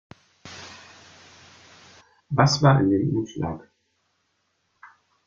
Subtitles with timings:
[2.31, 3.69] Was war in dem Umschlag?